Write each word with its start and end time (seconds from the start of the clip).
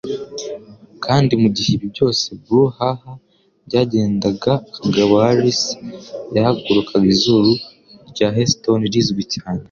Kandi 1.05 1.33
mugihe 1.41 1.69
ibi 1.75 1.87
byose 1.93 2.25
brouhaha 2.41 3.11
byagendaga 3.67 4.53
Kagabo 4.75 5.13
Harris 5.23 5.61
yahagurukaga 6.35 7.07
izuru 7.15 7.51
rya 8.11 8.27
Heston 8.35 8.81
rizwi 8.93 9.23
cyane 9.33 9.59